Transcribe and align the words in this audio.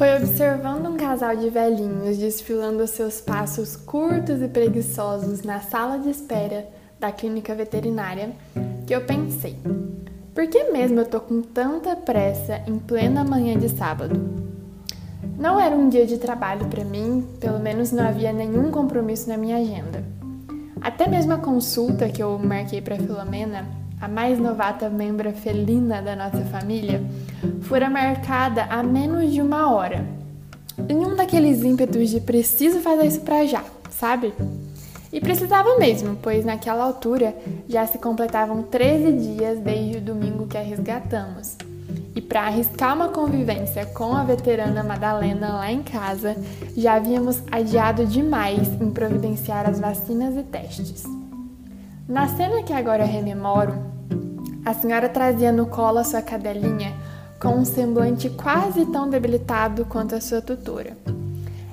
Foi 0.00 0.16
observando 0.16 0.86
um 0.86 0.96
casal 0.96 1.36
de 1.36 1.50
velhinhos 1.50 2.16
desfilando 2.16 2.86
seus 2.86 3.20
passos 3.20 3.76
curtos 3.76 4.40
e 4.40 4.48
preguiçosos 4.48 5.42
na 5.42 5.60
sala 5.60 5.98
de 5.98 6.08
espera 6.08 6.66
da 6.98 7.12
clínica 7.12 7.54
veterinária 7.54 8.32
que 8.86 8.94
eu 8.94 9.02
pensei: 9.04 9.58
por 10.34 10.46
que 10.46 10.64
mesmo 10.72 11.00
eu 11.00 11.04
tô 11.04 11.20
com 11.20 11.42
tanta 11.42 11.94
pressa 11.94 12.62
em 12.66 12.78
plena 12.78 13.22
manhã 13.22 13.58
de 13.58 13.68
sábado? 13.68 14.18
Não 15.38 15.60
era 15.60 15.76
um 15.76 15.90
dia 15.90 16.06
de 16.06 16.16
trabalho 16.16 16.64
para 16.68 16.82
mim, 16.82 17.28
pelo 17.38 17.58
menos 17.58 17.92
não 17.92 18.08
havia 18.08 18.32
nenhum 18.32 18.70
compromisso 18.70 19.28
na 19.28 19.36
minha 19.36 19.58
agenda. 19.58 20.02
Até 20.80 21.06
mesmo 21.06 21.34
a 21.34 21.38
consulta 21.38 22.08
que 22.08 22.22
eu 22.22 22.38
marquei 22.38 22.80
para 22.80 22.96
Filomena, 22.96 23.79
a 24.00 24.08
mais 24.08 24.38
novata 24.38 24.88
membra 24.88 25.32
felina 25.32 26.00
da 26.00 26.16
nossa 26.16 26.42
família, 26.46 27.02
fora 27.62 27.90
marcada 27.90 28.64
há 28.64 28.82
menos 28.82 29.30
de 29.30 29.42
uma 29.42 29.70
hora. 29.72 30.06
Em 30.88 30.96
um 30.96 31.14
daqueles 31.14 31.62
ímpetos 31.62 32.08
de 32.08 32.20
preciso 32.20 32.80
fazer 32.80 33.06
isso 33.06 33.20
para 33.20 33.44
já, 33.44 33.62
sabe? 33.90 34.32
E 35.12 35.20
precisava 35.20 35.76
mesmo, 35.76 36.16
pois 36.22 36.44
naquela 36.44 36.84
altura 36.84 37.36
já 37.68 37.86
se 37.86 37.98
completavam 37.98 38.62
13 38.62 39.12
dias 39.12 39.58
desde 39.58 39.98
o 39.98 40.00
domingo 40.00 40.46
que 40.46 40.56
a 40.56 40.62
resgatamos. 40.62 41.56
E 42.14 42.20
para 42.20 42.42
arriscar 42.42 42.94
uma 42.94 43.08
convivência 43.08 43.84
com 43.86 44.14
a 44.14 44.24
veterana 44.24 44.82
Madalena 44.82 45.54
lá 45.54 45.70
em 45.70 45.82
casa, 45.82 46.36
já 46.76 46.94
havíamos 46.94 47.42
adiado 47.50 48.06
demais 48.06 48.66
em 48.80 48.90
providenciar 48.90 49.68
as 49.68 49.78
vacinas 49.78 50.36
e 50.36 50.42
testes. 50.42 51.04
Na 52.08 52.26
cena 52.26 52.62
que 52.62 52.72
agora 52.72 53.04
rememoro, 53.04 53.89
a 54.70 54.74
senhora 54.74 55.08
trazia 55.08 55.50
no 55.50 55.66
colo 55.66 55.98
a 55.98 56.04
sua 56.04 56.22
cadelinha 56.22 56.94
com 57.40 57.48
um 57.56 57.64
semblante 57.64 58.30
quase 58.30 58.86
tão 58.86 59.10
debilitado 59.10 59.84
quanto 59.84 60.14
a 60.14 60.20
sua 60.20 60.40
tutora. 60.40 60.96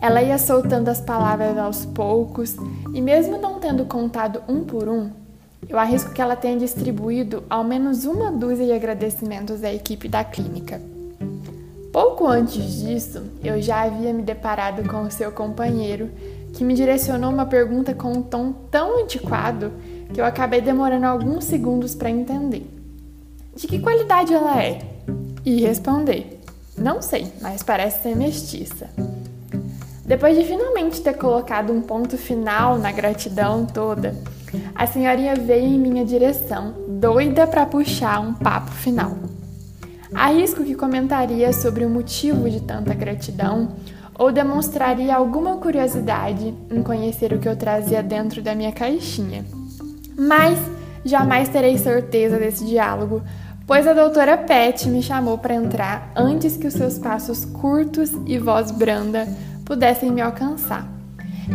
Ela 0.00 0.20
ia 0.22 0.36
soltando 0.38 0.88
as 0.88 1.00
palavras 1.00 1.56
aos 1.56 1.84
poucos 1.84 2.56
e, 2.92 3.00
mesmo 3.00 3.38
não 3.38 3.60
tendo 3.60 3.84
contado 3.84 4.42
um 4.48 4.64
por 4.64 4.88
um, 4.88 5.08
eu 5.68 5.78
arrisco 5.78 6.12
que 6.12 6.20
ela 6.20 6.34
tenha 6.34 6.58
distribuído 6.58 7.44
ao 7.48 7.62
menos 7.62 8.04
uma 8.04 8.32
dúzia 8.32 8.66
de 8.66 8.72
agradecimentos 8.72 9.62
à 9.62 9.72
equipe 9.72 10.08
da 10.08 10.24
clínica. 10.24 10.80
Pouco 11.92 12.26
antes 12.26 12.80
disso, 12.80 13.22
eu 13.44 13.62
já 13.62 13.82
havia 13.82 14.12
me 14.12 14.22
deparado 14.22 14.88
com 14.88 15.02
o 15.02 15.10
seu 15.12 15.30
companheiro, 15.30 16.10
que 16.54 16.64
me 16.64 16.74
direcionou 16.74 17.30
uma 17.30 17.46
pergunta 17.46 17.94
com 17.94 18.10
um 18.10 18.22
tom 18.22 18.52
tão 18.68 19.00
antiquado 19.00 19.70
que 20.12 20.20
eu 20.20 20.24
acabei 20.24 20.60
demorando 20.60 21.06
alguns 21.06 21.44
segundos 21.44 21.94
para 21.94 22.10
entender. 22.10 22.79
De 23.54 23.66
que 23.66 23.78
qualidade 23.78 24.32
ela 24.32 24.62
é? 24.62 24.78
E 25.44 25.60
responder: 25.60 26.40
Não 26.76 27.02
sei, 27.02 27.32
mas 27.40 27.62
parece 27.62 28.02
ser 28.02 28.16
mestiça. 28.16 28.88
Depois 30.04 30.36
de 30.36 30.44
finalmente 30.44 31.00
ter 31.00 31.14
colocado 31.14 31.72
um 31.72 31.80
ponto 31.80 32.18
final 32.18 32.78
na 32.78 32.90
gratidão 32.90 33.64
toda, 33.64 34.16
a 34.74 34.86
senhorinha 34.86 35.36
veio 35.36 35.66
em 35.66 35.78
minha 35.78 36.04
direção, 36.04 36.74
doida 36.88 37.46
para 37.46 37.64
puxar 37.64 38.20
um 38.20 38.34
papo 38.34 38.72
final. 38.72 39.16
Arrisco 40.12 40.64
que 40.64 40.74
comentaria 40.74 41.52
sobre 41.52 41.84
o 41.84 41.90
motivo 41.90 42.50
de 42.50 42.60
tanta 42.60 42.92
gratidão 42.92 43.76
ou 44.18 44.32
demonstraria 44.32 45.14
alguma 45.14 45.56
curiosidade 45.58 46.52
em 46.70 46.82
conhecer 46.82 47.32
o 47.32 47.38
que 47.38 47.48
eu 47.48 47.56
trazia 47.56 48.02
dentro 48.02 48.42
da 48.42 48.54
minha 48.54 48.72
caixinha. 48.72 49.44
Mas 50.18 50.58
jamais 51.04 51.48
terei 51.48 51.78
certeza 51.78 52.38
desse 52.38 52.64
diálogo, 52.64 53.22
pois 53.66 53.86
a 53.86 53.92
doutora 53.92 54.36
Pet 54.36 54.88
me 54.88 55.02
chamou 55.02 55.38
para 55.38 55.54
entrar 55.54 56.10
antes 56.16 56.56
que 56.56 56.66
os 56.66 56.74
seus 56.74 56.98
passos 56.98 57.44
curtos 57.44 58.10
e 58.26 58.38
voz 58.38 58.70
branda 58.70 59.26
pudessem 59.64 60.10
me 60.10 60.20
alcançar. 60.20 60.86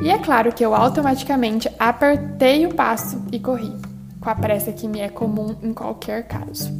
E 0.01 0.09
é 0.09 0.17
claro 0.17 0.53
que 0.53 0.65
eu 0.65 0.75
automaticamente 0.75 1.69
apertei 1.79 2.65
o 2.65 2.73
passo 2.73 3.21
e 3.31 3.39
corri, 3.39 3.73
com 4.19 4.29
a 4.29 4.35
pressa 4.35 4.71
que 4.71 4.87
me 4.87 4.99
é 4.99 5.09
comum 5.09 5.55
em 5.61 5.73
qualquer 5.73 6.27
caso. 6.27 6.71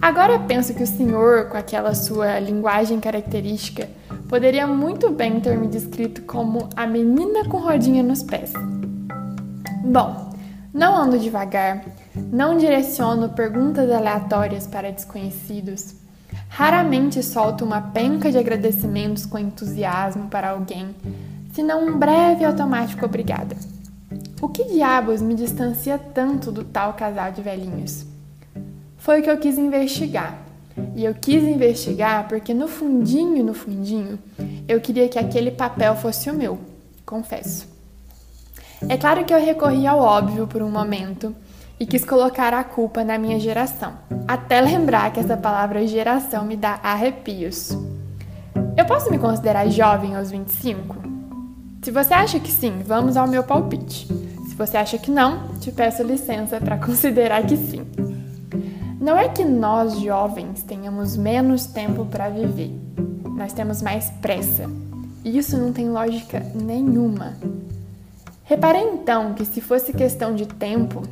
Agora 0.00 0.38
penso 0.38 0.74
que 0.74 0.82
o 0.82 0.86
senhor, 0.86 1.46
com 1.46 1.56
aquela 1.56 1.94
sua 1.94 2.38
linguagem 2.38 3.00
característica, 3.00 3.88
poderia 4.28 4.66
muito 4.66 5.10
bem 5.10 5.40
ter 5.40 5.58
me 5.58 5.66
descrito 5.66 6.22
como 6.22 6.68
a 6.76 6.86
menina 6.86 7.44
com 7.48 7.58
rodinha 7.58 8.02
nos 8.02 8.22
pés. 8.22 8.52
Bom, 9.82 10.27
não 10.78 10.96
ando 10.96 11.18
devagar, 11.18 11.84
não 12.14 12.56
direciono 12.56 13.28
perguntas 13.28 13.90
aleatórias 13.90 14.66
para 14.66 14.90
desconhecidos, 14.90 15.94
Raramente 16.48 17.22
solto 17.22 17.64
uma 17.64 17.80
penca 17.80 18.30
de 18.30 18.38
agradecimentos 18.38 19.26
com 19.26 19.38
entusiasmo 19.38 20.28
para 20.28 20.50
alguém, 20.50 20.94
senão 21.52 21.86
um 21.86 21.98
breve 21.98 22.44
automático 22.44 23.04
obrigada. 23.04 23.56
O 24.40 24.48
que 24.48 24.64
diabos 24.64 25.20
me 25.20 25.34
distancia 25.34 25.98
tanto 25.98 26.50
do 26.50 26.64
tal 26.64 26.94
casal 26.94 27.32
de 27.32 27.42
velhinhos? 27.42 28.06
Foi 28.96 29.20
o 29.20 29.22
que 29.22 29.30
eu 29.30 29.38
quis 29.38 29.58
investigar. 29.58 30.38
E 30.94 31.04
eu 31.04 31.14
quis 31.14 31.42
investigar 31.42 32.28
porque 32.28 32.54
no 32.54 32.68
fundinho, 32.68 33.44
no 33.44 33.52
fundinho, 33.54 34.18
eu 34.66 34.80
queria 34.80 35.08
que 35.08 35.18
aquele 35.18 35.50
papel 35.50 35.96
fosse 35.96 36.30
o 36.30 36.34
meu, 36.34 36.58
confesso. 37.04 37.66
É 38.86 38.96
claro 38.96 39.24
que 39.24 39.34
eu 39.34 39.40
recorri 39.40 39.86
ao 39.86 39.98
óbvio 39.98 40.46
por 40.46 40.62
um 40.62 40.70
momento 40.70 41.34
e 41.80 41.86
quis 41.86 42.04
colocar 42.04 42.54
a 42.54 42.62
culpa 42.62 43.02
na 43.02 43.18
minha 43.18 43.38
geração, 43.40 43.94
até 44.26 44.60
lembrar 44.60 45.12
que 45.12 45.18
essa 45.18 45.36
palavra 45.36 45.86
geração 45.86 46.44
me 46.44 46.56
dá 46.56 46.78
arrepios. 46.82 47.76
Eu 48.76 48.84
posso 48.84 49.10
me 49.10 49.18
considerar 49.18 49.68
jovem 49.68 50.14
aos 50.14 50.30
25? 50.30 50.96
Se 51.82 51.90
você 51.90 52.14
acha 52.14 52.38
que 52.38 52.50
sim, 52.50 52.82
vamos 52.84 53.16
ao 53.16 53.26
meu 53.26 53.42
palpite. 53.42 54.06
Se 54.48 54.54
você 54.54 54.76
acha 54.76 54.98
que 54.98 55.10
não, 55.10 55.48
te 55.60 55.72
peço 55.72 56.02
licença 56.02 56.60
para 56.60 56.78
considerar 56.84 57.44
que 57.44 57.56
sim. 57.56 57.84
Não 59.00 59.16
é 59.16 59.28
que 59.28 59.44
nós 59.44 59.98
jovens 60.00 60.62
tenhamos 60.62 61.16
menos 61.16 61.66
tempo 61.66 62.04
para 62.04 62.28
viver, 62.28 62.72
nós 63.36 63.52
temos 63.52 63.80
mais 63.80 64.10
pressa. 64.20 64.70
Isso 65.24 65.56
não 65.56 65.72
tem 65.72 65.88
lógica 65.88 66.44
nenhuma. 66.54 67.36
Reparei 68.48 68.82
então 68.82 69.34
que, 69.34 69.44
se 69.44 69.60
fosse 69.60 69.92
questão 69.92 70.34
de 70.34 70.46
tempo, 70.46 71.02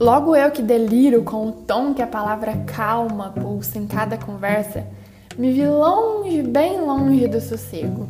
Logo 0.00 0.34
eu 0.34 0.50
que 0.50 0.60
deliro 0.60 1.22
com 1.22 1.46
o 1.46 1.52
tom 1.52 1.94
que 1.94 2.02
a 2.02 2.06
palavra 2.06 2.56
calma 2.66 3.30
pulsa 3.30 3.78
em 3.78 3.86
cada 3.86 4.18
conversa, 4.18 4.84
me 5.38 5.52
vi 5.52 5.64
longe, 5.64 6.42
bem 6.42 6.80
longe 6.80 7.28
do 7.28 7.40
sossego. 7.40 8.04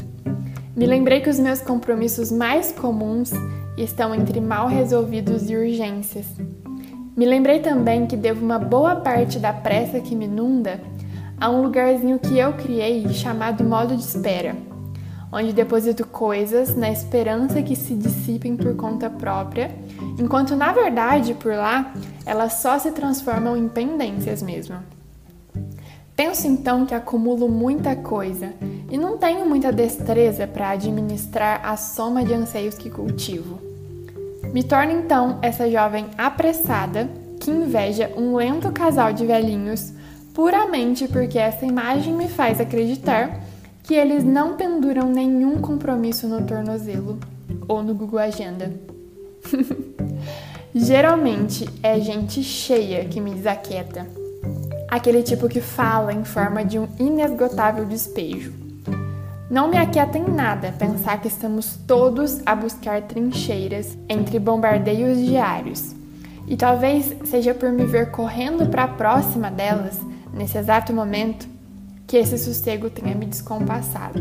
Me 0.75 0.87
lembrei 0.87 1.20
que 1.20 1.28
os 1.28 1.38
meus 1.38 1.60
compromissos 1.60 2.32
mais 2.32 2.72
comuns 2.72 3.32
estão 3.76 4.15
entre 4.15 4.41
mal 4.41 4.66
resolvidos 4.66 5.50
e 5.50 5.56
urgências. 5.56 6.26
Me 7.15 7.26
lembrei 7.26 7.60
também 7.60 8.06
que 8.06 8.16
devo 8.16 8.42
uma 8.42 8.59
boa 8.59 8.97
parte 8.97 9.38
da 9.38 9.53
pressa 9.53 10.00
que 10.00 10.16
me 10.16 10.25
inunda 10.25 10.81
a 11.38 11.50
um 11.50 11.60
lugarzinho 11.60 12.19
que 12.19 12.38
eu 12.38 12.54
criei 12.54 13.06
chamado 13.10 13.62
modo 13.62 13.94
de 13.94 14.03
espera, 14.03 14.56
onde 15.34 15.53
deposito 15.53 16.06
coisas 16.06 16.77
na 16.77 16.89
esperança 16.89 17.61
que 17.61 17.75
se 17.75 17.95
dissipem 17.95 18.56
por 18.56 18.77
conta 18.77 19.11
própria 19.11 19.69
enquanto 20.17 20.55
na 20.55 20.72
verdade 20.72 21.34
por 21.34 21.53
lá 21.53 21.93
elas 22.25 22.55
só 22.55 22.78
se 22.78 22.93
transformam 22.93 23.56
em 23.56 23.69
pendências 23.69 24.41
mesmo. 24.41 24.77
Penso 26.15 26.47
então 26.47 26.87
que 26.87 26.95
acumulo 26.95 27.49
muita 27.49 27.97
coisa 27.97 28.53
e 28.89 28.97
não 28.97 29.19
tenho 29.19 29.45
muita 29.45 29.72
destreza 29.72 30.47
para 30.47 30.71
administrar 30.71 31.61
a 31.65 31.77
soma 31.77 32.25
de 32.25 32.33
anseios 32.33 32.77
que 32.77 32.89
cultivo. 32.89 33.59
Me 34.53 34.62
torno 34.62 34.93
então 34.93 35.41
essa 35.43 35.69
jovem 35.69 36.06
apressada 36.16 37.11
que 37.41 37.51
inveja 37.51 38.12
um 38.16 38.37
lento 38.37 38.71
casal 38.71 39.12
de 39.12 39.27
velhinhos 39.27 39.92
puramente 40.33 41.09
porque 41.09 41.39
essa 41.39 41.66
imagem 41.66 42.15
me 42.15 42.28
faz 42.28 42.60
acreditar 42.60 43.44
que 43.84 43.95
eles 43.95 44.25
não 44.25 44.57
penduram 44.57 45.10
nenhum 45.10 45.60
compromisso 45.60 46.27
no 46.27 46.42
tornozelo 46.42 47.19
ou 47.69 47.83
no 47.83 47.95
Google 47.95 48.19
Agenda. 48.19 48.72
Geralmente 50.75 51.69
é 51.83 52.01
gente 52.01 52.42
cheia 52.42 53.04
que 53.04 53.21
me 53.21 53.34
desaquieta. 53.34 54.07
Aquele 54.89 55.22
tipo 55.22 55.48
que 55.48 55.60
fala 55.60 56.13
em 56.13 56.25
forma 56.25 56.65
de 56.65 56.78
um 56.78 56.89
inesgotável 56.98 57.84
despejo. 57.84 58.53
Não 59.51 59.69
me 59.69 59.77
aquieta 59.77 60.16
em 60.16 60.25
nada 60.25 60.75
pensar 60.78 61.21
que 61.21 61.28
estamos 61.28 61.77
todos 61.86 62.41
a 62.47 62.54
buscar 62.54 63.03
trincheiras 63.03 63.97
entre 64.09 64.39
bombardeios 64.39 65.19
diários. 65.19 65.95
E 66.48 66.57
talvez 66.57 67.15
seja 67.25 67.54
por 67.54 67.71
me 67.71 67.84
ver 67.84 68.10
correndo 68.10 68.66
para 68.66 68.84
a 68.84 68.89
próxima 68.89 69.51
delas, 69.51 70.01
nesse 70.33 70.57
exato 70.57 70.92
momento, 70.92 71.53
que 72.06 72.16
esse 72.16 72.39
sossego 72.39 72.91
tenha 72.91 73.15
me 73.15 73.27
descompassado. 73.27 74.21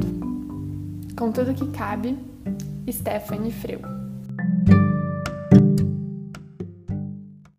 Com 1.18 1.32
tudo 1.32 1.54
que 1.54 1.68
cabe, 1.72 2.18
Stephanie 2.90 3.52
Freu. 3.52 3.93